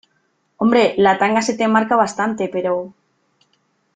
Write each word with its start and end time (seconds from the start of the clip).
hombre, 0.57 0.95
la 0.97 1.19
tanga 1.19 1.43
se 1.43 1.53
te 1.53 1.67
marca 1.67 1.95
bastante, 1.95 2.49
pero... 2.51 2.95